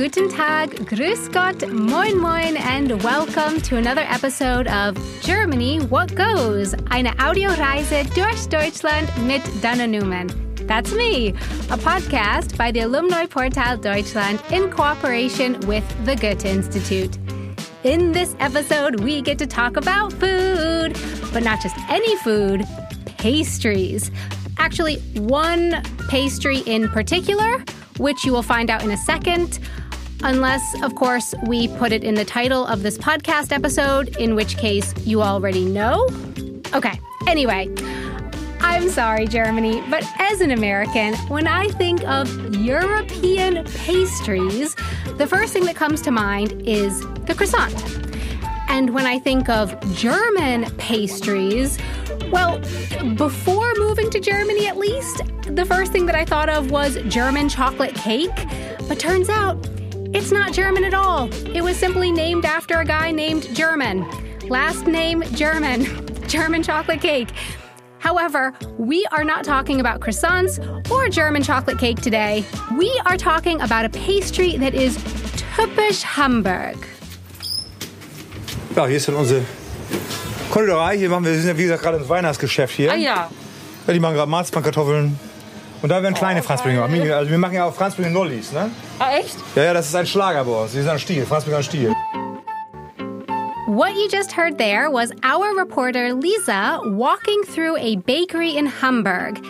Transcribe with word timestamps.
guten 0.00 0.30
Tag, 0.30 0.70
grüß 0.86 1.30
Gott, 1.30 1.70
moin 1.70 2.18
moin, 2.18 2.56
and 2.56 3.02
welcome 3.02 3.60
to 3.60 3.76
another 3.76 4.00
episode 4.08 4.66
of 4.66 4.96
Germany 5.20 5.78
What 5.78 6.14
Goes, 6.14 6.74
eine 6.90 7.10
Audioreise 7.18 8.04
durch 8.14 8.48
Deutschland 8.48 9.10
mit 9.26 9.42
Dana 9.60 9.86
Newman. 9.86 10.28
That's 10.66 10.94
me, 10.94 11.34
a 11.68 11.76
podcast 11.76 12.56
by 12.56 12.72
the 12.72 12.80
Alumni 12.80 13.26
Portal 13.26 13.76
Deutschland 13.76 14.40
in 14.50 14.70
cooperation 14.70 15.60
with 15.66 15.84
the 16.06 16.16
Goethe 16.16 16.46
Institute. 16.46 17.18
In 17.84 18.12
this 18.12 18.34
episode, 18.40 19.00
we 19.00 19.20
get 19.20 19.36
to 19.36 19.46
talk 19.46 19.76
about 19.76 20.14
food, 20.14 20.98
but 21.30 21.42
not 21.42 21.60
just 21.60 21.76
any 21.90 22.16
food, 22.20 22.66
pastries. 23.18 24.10
Actually, 24.56 24.96
one 25.18 25.82
pastry 26.08 26.60
in 26.60 26.88
particular 26.88 27.62
which 28.00 28.24
you 28.24 28.32
will 28.32 28.42
find 28.42 28.70
out 28.70 28.82
in 28.82 28.90
a 28.90 28.96
second. 28.96 29.60
Unless, 30.22 30.82
of 30.82 30.94
course, 30.94 31.34
we 31.46 31.68
put 31.68 31.92
it 31.92 32.04
in 32.04 32.14
the 32.14 32.24
title 32.24 32.66
of 32.66 32.82
this 32.82 32.98
podcast 32.98 33.52
episode, 33.52 34.16
in 34.16 34.34
which 34.34 34.58
case 34.58 34.94
you 35.06 35.22
already 35.22 35.64
know. 35.64 36.06
Okay, 36.74 37.00
anyway, 37.26 37.74
I'm 38.60 38.90
sorry, 38.90 39.26
Germany, 39.26 39.82
but 39.88 40.04
as 40.18 40.42
an 40.42 40.50
American, 40.50 41.14
when 41.28 41.46
I 41.46 41.68
think 41.68 42.06
of 42.06 42.54
European 42.54 43.64
pastries, 43.64 44.76
the 45.16 45.26
first 45.26 45.54
thing 45.54 45.64
that 45.64 45.76
comes 45.76 46.02
to 46.02 46.10
mind 46.10 46.52
is 46.68 47.00
the 47.24 47.34
croissant. 47.34 47.74
And 48.68 48.90
when 48.90 49.06
I 49.06 49.18
think 49.18 49.48
of 49.48 49.74
German 49.94 50.70
pastries, 50.76 51.78
well, 52.30 52.60
before 53.16 53.72
moving 53.76 54.10
to 54.10 54.20
Germany 54.20 54.66
at 54.68 54.76
least, 54.76 55.22
the 55.42 55.64
first 55.64 55.90
thing 55.90 56.06
that 56.06 56.14
I 56.14 56.24
thought 56.24 56.48
of 56.48 56.70
was 56.70 56.98
German 57.08 57.48
chocolate 57.48 57.94
cake. 57.94 58.30
But 58.86 58.98
turns 58.98 59.28
out, 59.28 59.56
it's 60.12 60.32
not 60.32 60.52
German 60.52 60.84
at 60.84 60.94
all. 60.94 61.28
It 61.54 61.62
was 61.62 61.76
simply 61.76 62.10
named 62.10 62.44
after 62.44 62.78
a 62.80 62.84
guy 62.84 63.10
named 63.12 63.54
German. 63.54 64.06
Last 64.48 64.86
name 64.86 65.22
German. 65.34 65.86
German 66.28 66.62
chocolate 66.62 67.00
cake. 67.00 67.28
However, 67.98 68.52
we 68.78 69.06
are 69.12 69.24
not 69.24 69.44
talking 69.44 69.80
about 69.80 70.00
croissants 70.00 70.58
or 70.90 71.08
German 71.08 71.42
chocolate 71.42 71.78
cake 71.78 72.00
today. 72.00 72.44
We 72.78 72.90
are 73.06 73.16
talking 73.16 73.60
about 73.60 73.84
a 73.84 73.90
pastry 73.90 74.56
that 74.56 74.74
is 74.74 74.96
typisch 75.56 76.02
Hamburg. 76.02 76.76
Ja, 78.76 78.86
hier 78.86 78.96
ist 78.96 79.08
dann 79.08 79.16
unsere 79.16 79.42
Konditorei. 80.50 80.96
Hier 80.96 81.10
machen 81.10 81.24
wir, 81.24 81.32
wir 81.32 81.38
sind 81.40 81.48
ja 81.48 81.58
wie 81.58 81.64
gesagt 81.64 81.82
gerade 81.82 81.98
im 81.98 82.08
Weihnachtsgeschäft 82.08 82.74
hier. 82.74 82.92
Ah 82.92 82.96
ja. 82.96 83.30
Ja, 83.86 83.92
die 83.92 84.00
machen 84.00 84.14
gerade 84.14 84.30
Marzipankartoffeln. 84.30 85.18
Und 85.82 85.88
da 85.88 86.02
werden 86.02 86.14
kleine 86.14 86.40
oh, 86.40 86.42
Franzbrühe 86.42 86.74
gemacht. 86.74 86.90
Also 87.10 87.30
wir 87.30 87.38
machen 87.38 87.54
ja 87.54 87.64
auch 87.64 87.74
Franzbrühe 87.74 88.10
Nollis, 88.10 88.52
ne? 88.52 88.70
Ah, 88.98 89.16
echt? 89.16 89.36
Ja, 89.54 89.64
ja, 89.64 89.74
das 89.74 89.86
ist 89.88 89.94
ein 89.94 90.06
Schlager 90.06 90.44
bei 90.44 90.52
uns. 90.52 90.72
Die 90.72 90.78
sind 90.78 90.88
ein 90.90 90.98
Stiel, 90.98 91.24
Franzbrühe 91.24 91.56
ein 91.56 91.62
Stiel. 91.62 91.94
What 93.66 93.94
you 93.94 94.08
just 94.10 94.32
heard 94.32 94.58
there 94.58 94.90
was 94.90 95.12
our 95.22 95.54
reporter 95.56 96.12
Lisa 96.12 96.80
walking 96.84 97.42
through 97.44 97.76
a 97.78 97.96
bakery 97.96 98.56
in 98.56 98.66
Hamburg. 98.66 99.40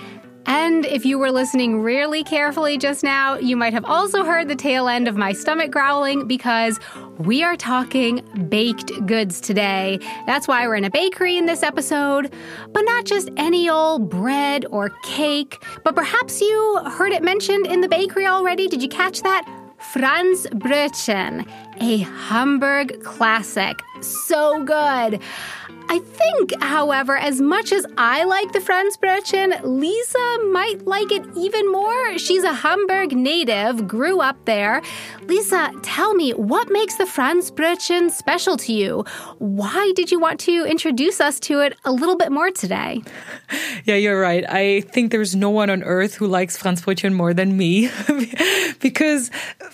And 0.47 0.85
if 0.85 1.05
you 1.05 1.19
were 1.19 1.31
listening 1.31 1.83
really 1.83 2.23
carefully 2.23 2.77
just 2.77 3.03
now, 3.03 3.37
you 3.37 3.57
might 3.57 3.73
have 3.73 3.85
also 3.85 4.25
heard 4.25 4.49
the 4.49 4.57
tail 4.57 4.89
end 4.89 5.09
of 5.09 5.17
my 5.17 5.33
stomach 5.33 5.71
growling 5.71 6.27
because 6.27 6.79
we 7.21 7.43
are 7.43 7.57
talking 7.57 8.23
baked 8.49 8.91
goods 9.07 9.43
today. 9.43 9.99
That's 10.27 10.49
why 10.49 10.67
we're 10.67 10.77
in 10.77 10.85
a 10.85 10.91
bakery 10.91 11.37
in 11.37 11.45
this 11.45 11.63
episode, 11.63 12.33
but 12.73 12.81
not 12.83 13.05
just 13.05 13.29
any 13.37 13.69
old 13.69 14.09
bread 14.09 14.65
or 14.71 14.91
cake, 15.03 15.63
but 15.85 15.95
perhaps 15.95 16.41
you 16.41 16.81
heard 16.87 17.13
it 17.13 17.23
mentioned 17.23 17.67
in 17.67 17.83
the 17.83 17.89
bakery 17.89 18.27
already. 18.27 18.69
Did 18.69 18.83
you 18.83 18.89
catch 18.89 19.21
that? 19.23 19.45
Franzbrötchen, 19.93 21.47
a 21.81 21.99
Hamburg 21.99 23.03
classic. 23.03 23.81
So 24.01 24.65
good. 24.65 25.21
I 25.93 25.99
think, 25.99 26.63
however, 26.63 27.17
as 27.17 27.41
much 27.41 27.73
as 27.73 27.85
I 27.99 28.23
like 28.23 28.53
the 28.53 28.61
Franzbrötchen, 28.61 29.61
Lisa 29.65 30.39
might 30.53 30.87
like 30.87 31.11
it 31.11 31.27
even 31.37 31.71
more. 31.73 32.17
She's 32.17 32.45
a 32.45 32.53
Hamburg 32.53 33.11
native, 33.11 33.89
grew 33.89 34.21
up 34.21 34.37
there. 34.45 34.83
Lisa, 35.23 35.73
tell 35.83 36.15
me, 36.15 36.31
what 36.31 36.71
makes 36.71 36.95
the 36.95 37.07
Franzbrötchen 37.07 38.13
special 38.13 38.57
to 38.59 38.73
you? 38.73 39.05
Why 39.39 39.93
did 39.97 40.13
you 40.13 40.21
want 40.21 40.39
to 40.41 40.65
introduce 40.65 41.21
us 41.21 41.41
to 41.41 41.59
it 41.59 41.77
a 41.85 41.91
little 41.91 42.17
bit 42.17 42.31
more 42.31 42.53
today? 42.53 43.03
Yeah, 43.85 43.95
you're 43.95 44.21
right. 44.21 44.45
I 44.49 44.83
think 44.83 45.11
there's 45.11 45.35
no 45.35 45.49
one 45.49 45.71
on 45.71 45.83
earth 45.83 46.15
who 46.15 46.27
likes 46.27 46.57
Franzbrötchen 46.57 47.15
more 47.15 47.33
than 47.33 47.57
me. 47.57 47.91
because 48.81 49.31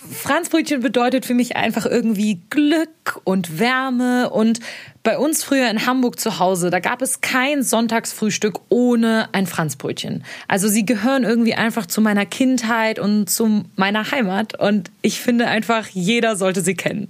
Franzbrötchen 0.09 0.81
bedeutet 0.81 1.25
für 1.25 1.33
mich 1.33 1.55
einfach 1.55 1.85
irgendwie 1.97 2.39
Glück 2.51 3.19
und 3.23 3.59
Wärme 3.59 4.29
und 4.29 4.59
Bei 5.03 5.17
uns 5.17 5.41
früher 5.41 5.69
in 5.69 5.85
Hamburg 5.85 6.19
zu 6.19 6.37
Hause, 6.37 6.69
da 6.69 6.79
gab 6.79 7.01
es 7.01 7.21
kein 7.21 7.63
Sonntagsfrühstück 7.63 8.59
ohne 8.67 9.29
ein 9.31 9.47
Franzbrötchen. 9.47 10.25
Also 10.49 10.67
sie 10.67 10.85
gehören 10.85 11.23
irgendwie 11.23 11.53
einfach 11.55 11.85
zu 11.85 12.01
meiner 12.01 12.25
Kindheit 12.25 12.99
und 12.99 13.29
zu 13.29 13.63
meiner 13.77 14.11
Heimat 14.11 14.59
und 14.59 14.91
ich 15.01 15.21
finde 15.21 15.47
einfach, 15.47 15.87
jeder 15.87 16.35
sollte 16.35 16.59
sie 16.59 16.75
kennen. 16.75 17.07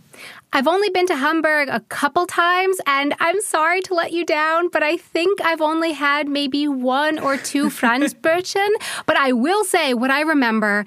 I've 0.53 0.67
only 0.67 0.89
been 0.93 1.07
to 1.07 1.15
Hamburg 1.15 1.69
a 1.69 1.81
couple 1.89 2.25
times, 2.27 2.77
and 2.85 3.13
I'm 3.19 3.41
sorry 3.41 3.81
to 3.81 3.95
let 3.95 4.11
you 4.11 4.23
down, 4.23 4.69
but 4.71 4.83
I 4.83 4.97
think 4.97 5.41
I've 5.41 5.61
only 5.61 5.93
had 5.93 6.27
maybe 6.27 6.67
one 6.67 7.19
or 7.19 7.35
two 7.37 7.69
Franzbrötchen. 7.81 8.69
but 9.07 9.17
I 9.17 9.33
will 9.33 9.63
say 9.65 9.95
what 9.95 10.11
I 10.11 10.21
remember, 10.21 10.85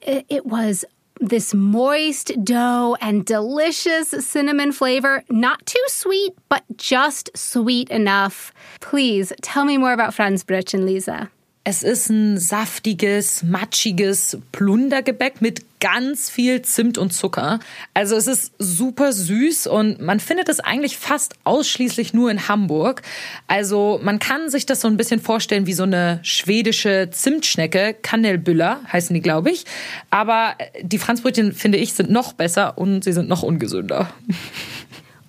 it 0.00 0.46
was 0.46 0.84
this 1.22 1.54
moist 1.54 2.32
dough 2.44 2.96
and 3.00 3.24
delicious 3.24 4.08
cinnamon 4.08 4.72
flavor. 4.72 5.22
Not 5.30 5.64
too 5.64 5.84
sweet, 5.86 6.32
but 6.48 6.64
just 6.76 7.30
sweet 7.36 7.88
enough. 7.90 8.52
Please 8.80 9.32
tell 9.40 9.64
me 9.64 9.78
more 9.78 9.92
about 9.92 10.14
Franz 10.14 10.42
Franzbrötchen, 10.42 10.84
Lisa. 10.84 11.30
Es 11.64 11.84
ist 11.84 12.08
ein 12.10 12.38
saftiges, 12.38 13.44
matschiges 13.44 14.38
Plundergebäck 14.50 15.40
mit 15.40 15.64
ganz 15.78 16.28
viel 16.28 16.62
Zimt 16.62 16.98
und 16.98 17.12
Zucker. 17.12 17.60
Also 17.94 18.16
es 18.16 18.26
ist 18.26 18.52
super 18.58 19.12
süß 19.12 19.68
und 19.68 20.00
man 20.00 20.18
findet 20.18 20.48
es 20.48 20.58
eigentlich 20.58 20.96
fast 20.96 21.34
ausschließlich 21.44 22.14
nur 22.14 22.32
in 22.32 22.48
Hamburg. 22.48 23.02
Also 23.46 24.00
man 24.02 24.18
kann 24.18 24.50
sich 24.50 24.66
das 24.66 24.80
so 24.80 24.88
ein 24.88 24.96
bisschen 24.96 25.20
vorstellen 25.20 25.66
wie 25.66 25.72
so 25.72 25.84
eine 25.84 26.18
schwedische 26.24 27.10
Zimtschnecke. 27.12 27.94
Kanelbüller 27.94 28.80
heißen 28.92 29.14
die, 29.14 29.22
glaube 29.22 29.52
ich. 29.52 29.64
Aber 30.10 30.56
die 30.82 30.98
Franzbrötchen, 30.98 31.52
finde 31.52 31.78
ich, 31.78 31.92
sind 31.92 32.10
noch 32.10 32.32
besser 32.32 32.76
und 32.76 33.04
sie 33.04 33.12
sind 33.12 33.28
noch 33.28 33.44
ungesünder. 33.44 34.12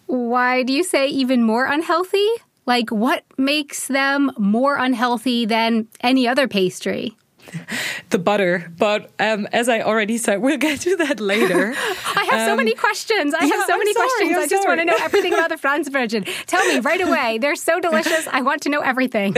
Why 0.07 0.65
do 0.65 0.73
you 0.73 0.83
say 0.83 1.07
even 1.07 1.43
more 1.43 1.65
unhealthy? 1.65 2.41
Like, 2.65 2.89
what 2.89 3.23
makes 3.37 3.87
them 3.87 4.31
more 4.37 4.77
unhealthy 4.77 5.45
than 5.45 5.87
any 6.01 6.27
other 6.27 6.47
pastry? 6.47 7.15
the 8.09 8.19
butter. 8.19 8.71
But 8.77 9.11
um, 9.19 9.47
as 9.51 9.69
I 9.69 9.81
already 9.81 10.17
said, 10.17 10.41
we'll 10.41 10.57
get 10.57 10.81
to 10.81 10.95
that 10.97 11.19
later. 11.19 11.73
I 12.15 12.27
have 12.31 12.41
um, 12.41 12.47
so 12.47 12.55
many 12.55 12.73
questions. 12.73 13.33
I 13.33 13.45
yeah, 13.45 13.55
have 13.55 13.65
so 13.67 13.73
I'm 13.73 13.79
many 13.79 13.93
sorry, 13.93 14.07
questions. 14.07 14.31
I'm 14.31 14.43
i 14.43 14.47
just 14.47 14.63
sorry. 14.63 14.77
want 14.77 14.79
to 14.81 14.85
know 14.85 15.05
everything 15.05 15.33
about 15.33 15.49
the 15.49 15.55
Franzbrötchen. 15.67 16.27
Tell 16.47 16.65
me 16.67 16.79
right 16.79 17.01
away. 17.01 17.37
They're 17.39 17.55
so 17.55 17.79
delicious. 17.79 18.27
I 18.31 18.41
want 18.41 18.61
to 18.63 18.69
know 18.69 18.79
everything. 18.79 19.33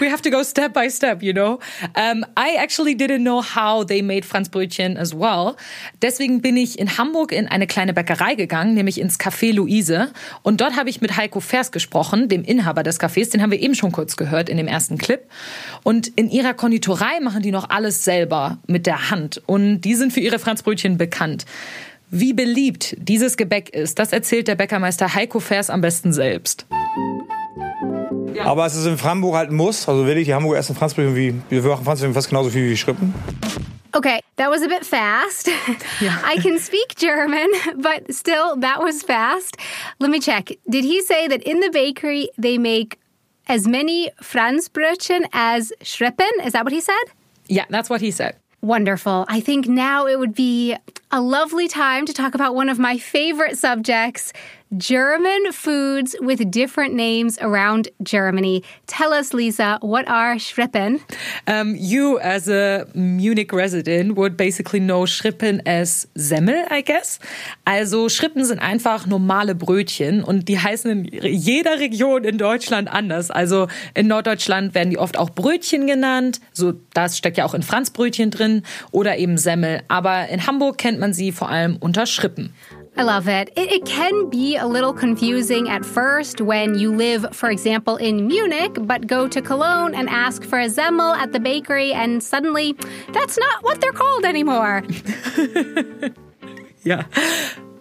we 0.00 0.08
have 0.08 0.22
to 0.22 0.30
go 0.30 0.42
step 0.42 0.72
by 0.72 0.88
step, 0.88 1.22
you 1.22 1.32
know. 1.32 1.60
Um, 1.94 2.24
I 2.36 2.54
actually 2.54 2.94
didn't 2.94 3.22
know 3.22 3.40
how 3.40 3.84
they 3.84 4.02
made 4.02 4.24
Franzbrötchen 4.24 4.96
as 4.96 5.14
well. 5.14 5.56
Deswegen 6.02 6.40
bin 6.40 6.56
ich 6.56 6.78
in 6.78 6.98
Hamburg 6.98 7.32
in 7.32 7.48
eine 7.48 7.66
kleine 7.66 7.92
Bäckerei 7.92 8.34
gegangen, 8.34 8.74
nämlich 8.74 9.00
ins 9.00 9.18
Café 9.18 9.52
Luise. 9.52 10.12
Und 10.42 10.60
dort 10.60 10.76
habe 10.76 10.90
ich 10.90 11.00
mit 11.00 11.16
Heiko 11.16 11.40
Vers 11.40 11.72
gesprochen, 11.72 12.28
dem 12.28 12.44
Inhaber 12.44 12.82
des 12.82 13.00
Cafés. 13.00 13.30
Den 13.30 13.42
haben 13.42 13.50
wir 13.50 13.60
eben 13.60 13.74
schon 13.74 13.92
kurz 13.92 14.16
gehört 14.16 14.48
in 14.48 14.56
dem 14.56 14.68
ersten 14.68 14.98
Clip. 14.98 15.28
Und 15.82 16.08
in 16.08 16.30
ihrer 16.30 16.54
Konditorei 16.54 17.07
machen 17.20 17.42
die 17.42 17.50
noch 17.50 17.70
alles 17.70 18.04
selber 18.04 18.58
mit 18.66 18.86
der 18.86 19.10
Hand 19.10 19.42
und 19.46 19.80
die 19.82 19.94
sind 19.94 20.12
für 20.12 20.20
ihre 20.20 20.38
Franzbrötchen 20.38 20.98
bekannt. 20.98 21.44
Wie 22.10 22.32
beliebt 22.32 22.96
dieses 22.98 23.36
Gebäck 23.36 23.68
ist, 23.70 23.98
das 23.98 24.12
erzählt 24.12 24.48
der 24.48 24.54
Bäckermeister 24.54 25.14
Heiko 25.14 25.40
Vers 25.40 25.68
am 25.68 25.80
besten 25.80 26.12
selbst. 26.12 26.66
Aber 28.42 28.66
es 28.66 28.74
ist 28.74 28.86
in 28.86 29.02
Hamburg 29.02 29.36
halt 29.36 29.50
ein 29.50 29.56
Muss. 29.56 29.88
Also 29.88 30.06
will 30.06 30.16
ich 30.16 30.26
die 30.26 30.34
Hamburger 30.34 30.58
essen 30.58 30.74
Franzbrötchen 30.74 31.16
wie, 31.16 31.34
wir 31.50 31.62
machen 31.62 31.84
Franzbrötchen 31.84 32.14
fast 32.14 32.28
genauso 32.28 32.50
viel 32.50 32.70
wie 32.70 32.76
Schrippen. 32.76 33.12
Okay, 33.92 34.20
that 34.36 34.50
was 34.50 34.62
a 34.62 34.68
bit 34.68 34.84
fast. 34.84 35.50
Yeah. 36.00 36.16
I 36.24 36.36
can 36.36 36.58
speak 36.60 36.94
German, 36.96 37.48
but 37.76 38.14
still, 38.14 38.56
that 38.60 38.80
was 38.80 39.02
fast. 39.02 39.56
Let 39.98 40.10
me 40.10 40.20
check. 40.20 40.56
Did 40.68 40.84
he 40.84 41.02
say 41.02 41.26
that 41.26 41.42
in 41.42 41.60
the 41.60 41.70
bakery 41.72 42.28
they 42.38 42.58
make 42.58 42.98
as 43.48 43.66
many 43.66 44.10
Franzbrötchen 44.22 45.28
as 45.32 45.72
Schrippen? 45.82 46.30
Is 46.44 46.52
that 46.52 46.64
what 46.64 46.72
he 46.72 46.80
said? 46.80 47.02
Yeah, 47.48 47.64
that's 47.70 47.88
what 47.88 48.00
he 48.00 48.10
said. 48.10 48.36
Wonderful. 48.60 49.24
I 49.28 49.40
think 49.40 49.68
now 49.68 50.06
it 50.06 50.18
would 50.18 50.34
be 50.34 50.76
a 51.10 51.20
lovely 51.20 51.68
time 51.68 52.04
to 52.06 52.12
talk 52.12 52.34
about 52.34 52.54
one 52.54 52.68
of 52.68 52.78
my 52.78 52.98
favorite 52.98 53.56
subjects 53.56 54.32
German 54.76 55.52
foods 55.52 56.14
with 56.20 56.50
different 56.50 56.92
names 56.92 57.38
around 57.40 57.88
Germany. 58.02 58.62
Tell 58.86 59.14
us, 59.14 59.32
Lisa, 59.32 59.78
what 59.80 60.06
are 60.06 60.34
Schrippen? 60.34 61.00
Um, 61.46 61.74
you, 61.74 62.18
as 62.18 62.48
a 62.48 62.86
Munich 62.94 63.52
resident, 63.52 64.16
would 64.16 64.36
basically 64.36 64.78
know 64.78 65.06
Schrippen 65.06 65.62
as 65.66 66.06
Semmel, 66.14 66.66
I 66.70 66.82
guess. 66.82 67.18
Also 67.64 68.10
Schrippen 68.10 68.44
sind 68.44 68.58
einfach 68.58 69.06
normale 69.06 69.54
Brötchen 69.54 70.22
und 70.22 70.48
die 70.48 70.58
heißen 70.58 70.90
in 70.90 71.04
jeder 71.06 71.78
Region 71.80 72.24
in 72.24 72.36
Deutschland 72.36 72.92
anders. 72.92 73.30
Also 73.30 73.68
in 73.94 74.06
Norddeutschland 74.06 74.74
werden 74.74 74.90
die 74.90 74.98
oft 74.98 75.16
auch 75.16 75.30
Brötchen 75.30 75.86
genannt. 75.86 76.40
So, 76.52 76.74
das 76.92 77.16
steckt 77.16 77.38
ja 77.38 77.46
auch 77.46 77.54
in 77.54 77.62
Franzbrötchen 77.62 78.30
drin 78.30 78.62
oder 78.90 79.16
eben 79.16 79.38
Semmel. 79.38 79.82
Aber 79.88 80.28
in 80.28 80.46
Hamburg 80.46 80.76
kennt 80.76 80.97
man 80.98 81.12
sie 81.12 81.32
vor 81.32 81.48
allem 81.48 81.78
unter 81.80 82.06
Schrippen. 82.06 82.50
I 82.96 83.02
love 83.02 83.28
it. 83.28 83.50
it. 83.54 83.70
it. 83.70 83.84
can 83.86 84.28
be 84.28 84.56
a 84.56 84.66
little 84.66 84.92
confusing 84.92 85.68
at 85.68 85.84
first 85.84 86.40
when 86.40 86.76
you 86.76 86.92
live, 86.92 87.26
for 87.32 87.48
example, 87.48 87.96
in 87.96 88.26
Munich, 88.26 88.76
but 88.80 89.06
go 89.06 89.28
to 89.28 89.40
Cologne 89.40 89.94
and 89.94 90.08
ask 90.08 90.42
for 90.42 90.58
a 90.58 90.68
Semmel 90.68 91.14
at 91.14 91.32
the 91.32 91.38
bakery, 91.38 91.92
and 91.92 92.22
suddenly 92.22 92.74
that's 93.12 93.38
not 93.38 93.62
what 93.62 93.80
they're 93.80 93.92
called 93.92 94.24
anymore. 94.24 94.82
yeah. 96.82 97.04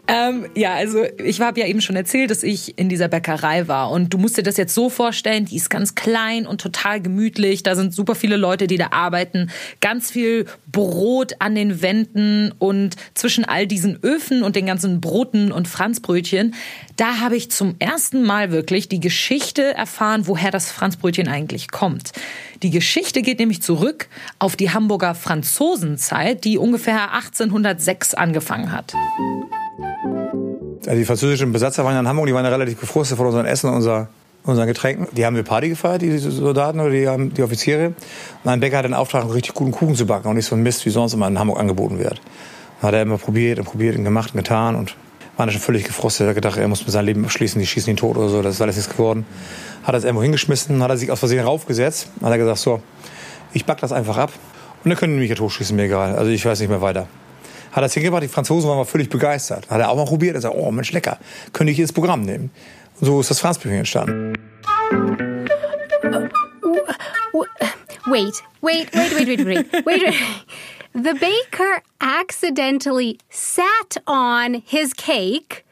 Ähm, 0.10 0.46
ja, 0.56 0.74
also 0.76 1.04
ich 1.22 1.42
habe 1.42 1.60
ja 1.60 1.68
eben 1.68 1.82
schon 1.82 1.98
erzählt, 1.98 2.32
dass 2.32 2.42
ich 2.42 2.78
in 2.80 2.88
dieser 2.88 3.10
Bäckerei 3.10 3.68
war. 3.68 3.92
Und 3.92 4.14
du 4.14 4.18
musst 4.18 4.38
dir 4.38 4.44
das 4.44 4.56
jetzt 4.56 4.74
so 4.74 4.90
vorstellen, 4.90 5.44
die 5.46 5.58
ist 5.58 5.70
ganz 5.70 5.96
klein 5.96 6.48
und 6.48 6.62
total 6.62 7.02
gemütlich. 7.02 7.62
Da 7.62 7.76
sind 7.76 7.94
super 7.94 8.16
viele 8.16 8.38
Leute, 8.38 8.68
die 8.68 8.78
da 8.78 8.92
arbeiten. 8.92 9.50
Ganz 9.82 10.10
viel 10.10 10.46
Brot 10.72 11.34
an 11.40 11.56
den 11.56 11.82
Wänden 11.82 12.54
und 12.58 12.96
zwischen 13.16 13.44
all 13.44 13.68
diesen 13.68 14.02
Öfen 14.02 14.44
und 14.44 14.56
den 14.56 14.66
ganzen 14.66 15.02
Broten 15.02 15.52
und 15.52 15.68
Franzbrötchen, 15.68 16.56
da 16.96 17.20
habe 17.20 17.36
ich 17.36 17.52
zum 17.52 17.76
ersten 17.80 18.24
Mal 18.24 18.52
wirklich 18.52 18.88
die 18.88 19.02
Geschichte 19.02 19.76
erfahren, 19.76 20.26
woher 20.26 20.52
das 20.52 20.72
Franzbrötchen 20.72 21.28
eigentlich 21.28 21.70
kommt. 21.70 22.14
Die 22.64 22.72
Geschichte 22.72 23.22
geht 23.22 23.40
nämlich 23.40 23.62
zurück 23.62 24.08
auf 24.40 24.56
die 24.56 24.72
Hamburger 24.72 25.16
Franzosenzeit, 25.16 26.46
die 26.46 26.58
ungefähr 26.58 27.14
1806 27.14 28.14
angefangen 28.14 28.72
hat. 28.72 28.94
Also 30.86 30.98
die 30.98 31.06
französischen 31.06 31.52
Besatzer 31.52 31.84
waren 31.84 31.98
in 31.98 32.08
Hamburg, 32.08 32.28
die 32.28 32.34
waren 32.34 32.46
ja 32.46 32.52
relativ 32.52 32.80
gefrustet 32.80 33.18
von 33.18 33.28
unseren 33.28 33.46
Essen 33.46 33.70
und 33.70 33.76
unser, 33.76 34.08
unseren 34.44 34.68
Getränken. 34.68 35.08
Die 35.12 35.26
haben 35.26 35.36
eine 35.36 35.44
Party 35.44 35.70
gefeiert, 35.70 36.02
die 36.02 36.18
Soldaten 36.18 36.80
oder 36.80 36.92
die, 36.92 37.34
die 37.34 37.44
Offiziere. 37.44 37.94
Und 38.44 38.50
ein 38.50 38.60
Bäcker 38.60 38.78
hat 38.78 38.86
den 38.86 38.94
Auftrag, 38.94 39.24
einen 39.24 39.32
richtig 39.32 39.54
guten 39.54 39.72
Kuchen 39.72 39.96
zu 39.96 40.06
backen 40.06 40.30
und 40.30 40.36
nicht 40.36 40.46
so 40.46 40.56
ein 40.56 40.64
Mist, 40.64 40.86
wie 40.86 40.90
sonst 40.90 41.14
immer 41.14 41.28
in 41.28 41.38
Hamburg 41.38 41.60
angeboten 41.60 42.00
wird. 42.00 42.22
Dann 42.82 42.88
hat 42.88 42.94
er 42.96 43.02
immer 43.02 43.18
probiert 43.18 43.60
und 43.60 43.66
probiert 43.66 43.98
und 43.98 44.04
gemacht 44.04 44.34
und 44.34 44.38
getan 44.38 44.76
und 44.76 44.96
war 45.36 45.46
dann 45.46 45.52
schon 45.52 45.62
völlig 45.62 45.84
gefrustet. 45.84 46.26
Er 46.26 46.30
hat 46.30 46.36
gedacht, 46.36 46.58
er 46.58 46.68
muss 46.68 46.82
mit 46.82 46.92
seinem 46.92 47.06
Leben 47.06 47.26
abschließen, 47.26 47.60
die 47.60 47.68
schießen 47.68 47.92
ihn 47.92 47.98
tot 47.98 48.18
oder 48.18 48.30
so. 48.30 48.42
Das 48.42 48.56
ist 48.56 48.62
alles 48.62 48.78
nichts 48.78 48.92
geworden. 48.92 49.26
Hat 49.84 49.94
er 49.94 50.00
es 50.00 50.04
irgendwo 50.06 50.24
hingeschmissen, 50.24 50.82
hat 50.82 50.90
er 50.90 50.98
sich 50.98 51.12
aus 51.12 51.20
Versehen 51.20 51.44
raufgesetzt. 51.44 52.08
Hat 52.24 52.32
er 52.32 52.38
gesagt, 52.38 52.60
so, 52.60 52.82
ich 53.54 53.66
back 53.66 53.80
das 53.82 53.92
einfach 53.92 54.18
ab. 54.18 54.32
Und 54.84 54.90
dann 54.90 54.98
können 54.98 55.14
die 55.14 55.20
mich 55.20 55.30
ja 55.30 55.36
totschießen, 55.36 55.76
mir 55.76 55.84
egal. 55.84 56.16
Also 56.16 56.32
ich 56.32 56.46
weiß 56.46 56.60
nicht 56.62 56.70
mehr 56.70 56.82
weiter 56.82 57.08
hat 57.72 57.84
das 57.84 57.94
hingebracht. 57.94 58.24
Die 58.24 58.28
Franzosen 58.28 58.70
waren 58.70 58.78
mal 58.78 58.86
völlig 58.86 59.10
begeistert. 59.10 59.70
Hat 59.70 59.80
er 59.80 59.90
auch 59.90 59.96
mal 59.96 60.06
probiert. 60.06 60.36
Er 60.36 60.42
sagt, 60.42 60.56
oh 60.56 60.72
Mensch, 60.72 60.92
lecker. 60.92 61.18
Könnte 61.54 61.72
ich 61.72 61.80
ins 61.80 61.94
Programm 61.94 62.22
nehmen. 62.22 62.52
Und 63.00 63.06
so 63.06 63.20
ist 63.20 63.30
das 63.30 63.40
Franzbüchlein 63.40 63.80
entstanden. 63.80 64.34
Wait, 68.10 68.44
wait, 68.62 68.94
wait, 68.94 68.94
wait, 68.94 69.28
wait, 69.28 69.46
wait, 69.46 69.86
wait. 69.86 70.14
The 70.94 71.14
baker 71.14 71.84
accidentally 72.02 73.20
sat 73.30 73.98
on 74.08 74.64
his 74.66 74.94
cake 74.94 75.64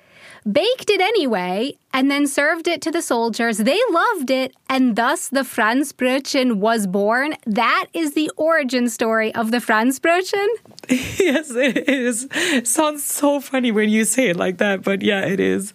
baked 0.50 0.90
it 0.90 1.02
anyway, 1.02 1.78
and 1.94 2.10
then 2.12 2.28
served 2.28 2.68
it 2.68 2.82
to 2.84 2.92
the 2.92 3.02
soldiers. 3.02 3.58
They 3.58 3.80
loved 3.90 4.30
it, 4.30 4.56
and 4.70 4.96
thus 4.96 5.30
the 5.30 5.42
Franzbrötchen 5.42 6.56
was 6.58 6.88
born. 6.88 7.36
That 7.46 7.88
is 7.94 8.14
the 8.14 8.32
origin 8.38 8.90
story 8.90 9.34
of 9.34 9.52
the 9.52 9.58
Franzbrötchen. 9.58 10.48
yes, 10.90 11.52
it 11.52 11.90
is. 11.90 12.28
Sounds 12.64 13.04
so 13.04 13.40
funny 13.40 13.72
when 13.72 13.90
you 13.90 14.06
say 14.06 14.30
it 14.30 14.36
like 14.36 14.58
that, 14.58 14.84
but 14.84 15.02
yeah, 15.02 15.22
it 15.22 15.40
is. 15.40 15.74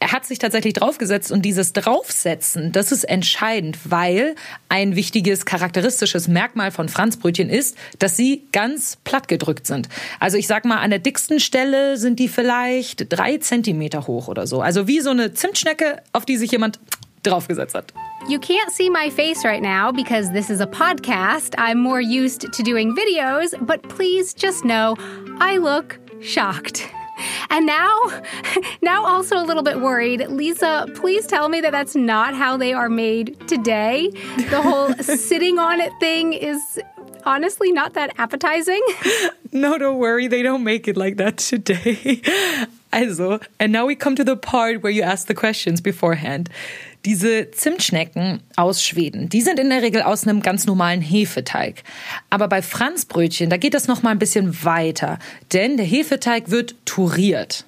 Er 0.00 0.12
hat 0.12 0.24
sich 0.24 0.38
tatsächlich 0.38 0.72
draufgesetzt 0.72 1.30
und 1.30 1.42
dieses 1.42 1.74
Draufsetzen, 1.74 2.72
das 2.72 2.90
ist 2.90 3.04
entscheidend, 3.04 3.78
weil 3.84 4.34
ein 4.70 4.96
wichtiges 4.96 5.44
charakteristisches 5.44 6.26
Merkmal 6.26 6.70
von 6.70 6.88
Franzbrötchen 6.88 7.50
ist, 7.50 7.76
dass 7.98 8.16
sie 8.16 8.44
ganz 8.50 8.96
platt 9.04 9.28
gedrückt 9.28 9.66
sind. 9.66 9.90
Also 10.18 10.38
ich 10.38 10.46
sag 10.46 10.64
mal, 10.64 10.78
an 10.78 10.88
der 10.88 11.00
dicksten 11.00 11.38
Stelle 11.38 11.98
sind 11.98 12.18
die 12.18 12.28
vielleicht 12.28 13.12
drei 13.12 13.36
Zentimeter 13.36 14.06
hoch 14.06 14.28
oder 14.28 14.46
so. 14.46 14.62
Also 14.62 14.88
wie 14.88 15.00
so 15.00 15.10
eine 15.10 15.34
Zimtschnecke, 15.34 16.02
auf 16.14 16.24
die 16.24 16.38
sich 16.38 16.50
jemand 16.50 16.80
draufgesetzt 17.22 17.74
hat. 17.74 17.92
You 18.26 18.38
can't 18.38 18.70
see 18.70 18.88
my 18.88 19.10
face 19.10 19.44
right 19.44 19.62
now 19.62 19.92
because 19.92 20.32
this 20.32 20.48
is 20.48 20.60
a 20.60 20.66
podcast. 20.66 21.58
I'm 21.58 21.78
more 21.78 22.00
used 22.00 22.50
to 22.52 22.62
doing 22.62 22.94
videos, 22.94 23.54
but 23.66 23.82
please 23.82 24.34
just 24.34 24.64
know 24.64 24.96
I 25.40 25.58
look 25.58 25.98
shocked. 26.22 26.88
And 27.50 27.66
now, 27.66 28.22
now 28.82 29.04
also 29.04 29.36
a 29.36 29.44
little 29.44 29.62
bit 29.62 29.80
worried. 29.80 30.26
Lisa, 30.28 30.86
please 30.94 31.26
tell 31.26 31.48
me 31.48 31.60
that 31.60 31.72
that's 31.72 31.94
not 31.94 32.34
how 32.34 32.56
they 32.56 32.72
are 32.72 32.88
made 32.88 33.36
today. 33.48 34.10
The 34.50 34.62
whole 34.62 34.92
sitting 35.00 35.58
on 35.58 35.80
it 35.80 35.92
thing 36.00 36.32
is 36.32 36.80
honestly 37.24 37.72
not 37.72 37.94
that 37.94 38.12
appetizing. 38.18 38.82
No, 39.52 39.78
don't 39.78 39.98
worry. 39.98 40.28
They 40.28 40.44
don't 40.44 40.62
make 40.62 40.86
it 40.86 40.96
like 40.96 41.16
that 41.16 41.38
today. 41.38 42.22
Also, 42.92 43.38
and 43.58 43.72
now 43.72 43.86
we 43.86 43.94
come 43.94 44.16
to 44.16 44.24
the 44.24 44.36
part 44.36 44.82
where 44.82 44.90
you 44.90 45.02
ask 45.02 45.28
the 45.28 45.34
questions 45.34 45.80
beforehand. 45.80 46.50
Diese 47.04 47.50
Zimtschnecken 47.52 48.40
aus 48.56 48.82
Schweden, 48.84 49.28
die 49.28 49.40
sind 49.40 49.58
in 49.58 49.70
der 49.70 49.80
Regel 49.80 50.02
aus 50.02 50.26
einem 50.26 50.42
ganz 50.42 50.66
normalen 50.66 51.00
Hefeteig. 51.00 51.82
Aber 52.28 52.48
bei 52.48 52.60
Franzbrötchen, 52.60 53.48
da 53.48 53.56
geht 53.56 53.74
das 53.74 53.86
noch 53.86 54.02
mal 54.02 54.10
ein 54.10 54.18
bisschen 54.18 54.64
weiter, 54.64 55.18
denn 55.52 55.76
der 55.76 55.86
Hefeteig 55.86 56.50
wird 56.50 56.74
turiert. 56.84 57.64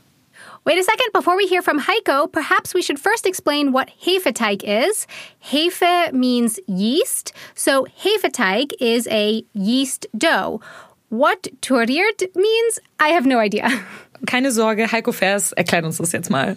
Wait 0.65 0.79
a 0.79 0.83
second, 0.83 1.13
before 1.13 1.37
we 1.37 1.49
hear 1.49 1.63
from 1.63 1.81
Heiko, 1.81 2.29
perhaps 2.29 2.73
we 2.75 2.83
should 2.83 3.01
first 3.01 3.27
explain 3.27 3.73
what 3.73 3.89
Hefeteig 4.01 4.63
is. 4.63 5.09
Hefe 5.41 6.13
means 6.13 6.61
yeast, 6.67 7.33
so 7.55 7.87
Hefeteig 7.97 8.73
is 8.79 9.09
a 9.09 9.43
yeast 9.55 10.07
dough. 10.17 10.61
What 11.09 11.49
turiert 11.63 12.23
means, 12.37 12.81
I 13.01 13.09
have 13.09 13.27
no 13.27 13.39
idea. 13.39 13.69
Keine 14.27 14.53
Sorge, 14.53 14.91
Heiko 14.91 15.13
Vers 15.13 15.53
erklärt 15.53 15.85
uns 15.85 15.99
das 15.99 16.13
jetzt 16.13 16.31
mal. 16.31 16.57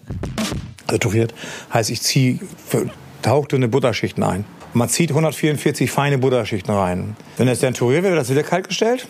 Retouriert 0.89 1.33
heißt, 1.73 1.89
ich 1.89 2.01
ziehe 2.01 2.39
hauchdünne 3.25 3.67
Butterschichten 3.67 4.23
ein. 4.23 4.45
Man 4.73 4.89
zieht 4.89 5.09
144 5.09 5.89
feine 5.89 6.17
Butterschichten 6.17 6.73
rein. 6.73 7.15
Wenn 7.37 7.47
das 7.47 7.59
dann 7.59 7.73
turiert 7.73 8.03
wird, 8.03 8.13
wird 8.13 8.21
das 8.21 8.29
wieder 8.29 8.43
kaltgestellt. 8.43 9.07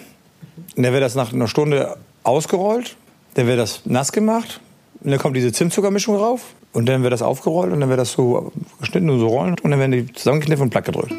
Dann 0.75 0.93
wird 0.93 1.03
das 1.03 1.15
nach 1.15 1.33
einer 1.33 1.47
Stunde 1.47 1.97
ausgerollt. 2.23 2.95
Dann 3.33 3.47
wird 3.47 3.59
das 3.59 3.85
nass 3.85 4.11
gemacht. 4.11 4.61
Und 5.01 5.11
dann 5.11 5.19
kommt 5.19 5.35
diese 5.35 5.51
Zimtzuckermischung 5.51 6.17
drauf. 6.17 6.53
Und 6.71 6.87
dann 6.87 7.03
wird 7.03 7.13
das 7.13 7.21
aufgerollt 7.21 7.71
und 7.71 7.79
dann 7.79 7.89
wird 7.89 7.99
das 7.99 8.11
so 8.11 8.51
geschnitten 8.79 9.09
und 9.09 9.19
so 9.19 9.27
rollen. 9.27 9.55
Und 9.63 9.71
dann 9.71 9.79
werden 9.79 9.91
die 9.91 10.13
zusammengekniffen 10.13 10.63
und 10.63 10.69
platt 10.69 10.85
gedrückt. 10.85 11.13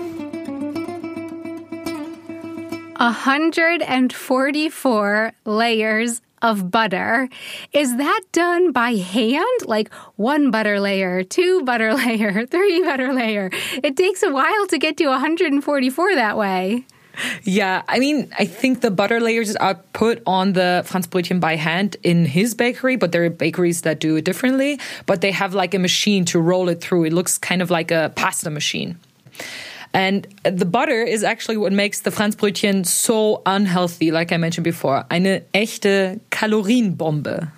144 2.98 5.34
layers 5.44 6.22
of 6.42 6.70
butter. 6.70 7.28
Is 7.72 7.96
that 7.96 8.20
done 8.32 8.72
by 8.72 8.94
hand? 8.94 9.66
Like 9.66 9.92
one 10.16 10.50
butter 10.50 10.80
layer, 10.80 11.22
two 11.22 11.62
butter 11.64 11.94
layer, 12.06 12.46
three 12.46 12.82
butter 12.82 13.12
layer. 13.12 13.50
It 13.82 13.96
takes 13.96 14.22
a 14.22 14.30
while 14.30 14.66
to 14.68 14.78
get 14.78 14.96
to 14.98 15.06
144 15.06 16.14
that 16.14 16.36
way. 16.36 16.84
Yeah, 17.44 17.82
I 17.88 17.98
mean, 17.98 18.30
I 18.38 18.44
think 18.44 18.82
the 18.82 18.90
butter 18.90 19.20
layers 19.20 19.56
are 19.56 19.74
put 19.92 20.22
on 20.26 20.52
the 20.52 20.84
Franzbrötchen 20.86 21.40
by 21.40 21.56
hand 21.56 21.96
in 22.02 22.26
his 22.26 22.54
bakery, 22.54 22.96
but 22.96 23.12
there 23.12 23.24
are 23.24 23.30
bakeries 23.30 23.82
that 23.82 24.00
do 24.00 24.16
it 24.16 24.24
differently. 24.24 24.78
But 25.06 25.22
they 25.22 25.32
have 25.32 25.54
like 25.54 25.72
a 25.74 25.78
machine 25.78 26.24
to 26.26 26.40
roll 26.40 26.68
it 26.68 26.80
through. 26.80 27.04
It 27.04 27.12
looks 27.12 27.38
kind 27.38 27.62
of 27.62 27.70
like 27.70 27.90
a 27.90 28.12
pasta 28.14 28.50
machine. 28.50 28.98
And 29.96 30.26
the 30.42 30.66
butter 30.66 31.02
is 31.02 31.24
actually 31.24 31.56
what 31.56 31.72
makes 31.72 32.00
the 32.00 32.10
Franzbrötchen 32.10 32.84
so 32.84 33.40
unhealthy, 33.46 34.10
like 34.10 34.30
I 34.30 34.36
mentioned 34.36 34.64
before. 34.64 35.06
Eine 35.10 35.40
echte 35.54 36.20
Kalorienbombe. 36.30 37.50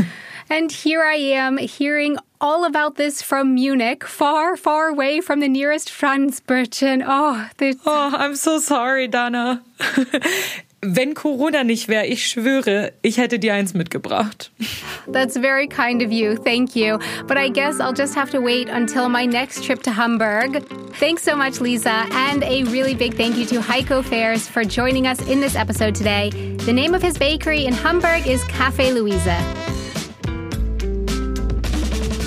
and 0.50 0.70
here 0.70 1.02
I 1.02 1.14
am 1.14 1.56
hearing 1.56 2.18
all 2.38 2.66
about 2.66 2.96
this 2.96 3.22
from 3.22 3.54
Munich, 3.54 4.04
far, 4.04 4.58
far 4.58 4.88
away 4.88 5.22
from 5.22 5.40
the 5.40 5.48
nearest 5.48 5.88
Franzbrötchen. 5.88 7.02
Oh, 7.06 7.48
oh, 7.86 8.14
I'm 8.14 8.36
so 8.36 8.58
sorry, 8.58 9.08
Dana. 9.08 9.64
Wenn 10.82 11.14
Corona 11.14 11.64
nicht 11.64 11.88
wäre, 11.88 12.06
ich 12.06 12.26
schwöre, 12.26 12.92
ich 13.02 13.16
hätte 13.16 13.38
dir 13.38 13.54
eins 13.54 13.74
mitgebracht. 13.74 14.50
That's 15.12 15.36
very 15.36 15.66
kind 15.66 16.02
of 16.02 16.12
you. 16.12 16.36
Thank 16.36 16.76
you. 16.76 16.98
But 17.26 17.38
I 17.38 17.48
guess 17.48 17.80
I'll 17.80 17.94
just 17.94 18.14
have 18.14 18.30
to 18.32 18.40
wait 18.40 18.68
until 18.68 19.08
my 19.08 19.26
next 19.26 19.64
trip 19.64 19.82
to 19.84 19.90
Hamburg. 19.90 20.62
Thanks 20.98 21.22
so 21.22 21.34
much, 21.34 21.60
Lisa. 21.60 22.06
And 22.12 22.42
a 22.44 22.64
really 22.64 22.94
big 22.94 23.14
thank 23.14 23.36
you 23.36 23.46
to 23.46 23.60
Heiko 23.60 24.02
Vers 24.02 24.48
for 24.48 24.64
joining 24.64 25.06
us 25.06 25.20
in 25.28 25.40
this 25.40 25.56
episode 25.56 25.94
today. 25.94 26.30
The 26.66 26.72
name 26.72 26.94
of 26.94 27.02
his 27.02 27.16
bakery 27.16 27.64
in 27.64 27.72
Hamburg 27.72 28.26
is 28.26 28.42
Café 28.44 28.92
Luise. 28.92 29.75